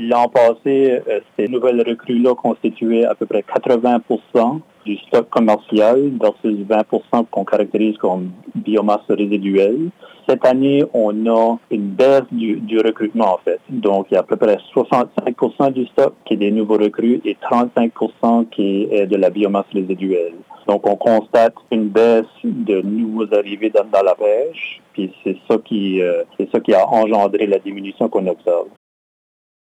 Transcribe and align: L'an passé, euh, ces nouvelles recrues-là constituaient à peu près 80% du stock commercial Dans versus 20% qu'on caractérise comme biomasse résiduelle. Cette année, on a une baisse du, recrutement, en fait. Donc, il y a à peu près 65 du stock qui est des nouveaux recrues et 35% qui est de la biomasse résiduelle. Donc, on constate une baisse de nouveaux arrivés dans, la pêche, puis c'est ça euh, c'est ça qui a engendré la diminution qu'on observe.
L'an 0.00 0.28
passé, 0.28 1.00
euh, 1.08 1.18
ces 1.36 1.48
nouvelles 1.48 1.82
recrues-là 1.84 2.36
constituaient 2.36 3.04
à 3.04 3.16
peu 3.16 3.26
près 3.26 3.42
80% 3.42 4.60
du 4.86 4.96
stock 4.98 5.28
commercial 5.28 6.16
Dans 6.16 6.32
versus 6.44 6.64
20% 6.66 7.26
qu'on 7.28 7.44
caractérise 7.44 7.98
comme 7.98 8.30
biomasse 8.54 9.08
résiduelle. 9.08 9.90
Cette 10.28 10.46
année, 10.46 10.84
on 10.94 11.26
a 11.26 11.56
une 11.72 11.88
baisse 11.88 12.22
du, 12.30 12.78
recrutement, 12.78 13.34
en 13.34 13.38
fait. 13.38 13.58
Donc, 13.70 14.06
il 14.10 14.14
y 14.14 14.16
a 14.16 14.20
à 14.20 14.22
peu 14.22 14.36
près 14.36 14.58
65 14.72 15.72
du 15.72 15.86
stock 15.86 16.14
qui 16.24 16.34
est 16.34 16.36
des 16.36 16.52
nouveaux 16.52 16.78
recrues 16.78 17.20
et 17.24 17.36
35% 17.50 18.50
qui 18.50 18.86
est 18.92 19.06
de 19.06 19.16
la 19.16 19.30
biomasse 19.30 19.66
résiduelle. 19.72 20.34
Donc, 20.68 20.86
on 20.86 20.94
constate 20.94 21.54
une 21.72 21.88
baisse 21.88 22.26
de 22.44 22.82
nouveaux 22.82 23.34
arrivés 23.34 23.70
dans, 23.70 24.02
la 24.02 24.14
pêche, 24.14 24.80
puis 24.92 25.12
c'est 25.24 25.36
ça 25.48 25.56
euh, 25.72 26.22
c'est 26.36 26.50
ça 26.52 26.60
qui 26.60 26.72
a 26.72 26.86
engendré 26.86 27.46
la 27.46 27.58
diminution 27.58 28.08
qu'on 28.08 28.26
observe. 28.28 28.68